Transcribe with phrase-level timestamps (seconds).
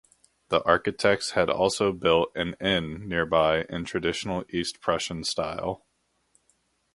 [0.49, 5.85] The architects had also built an inn nearby in traditional East Prussian style.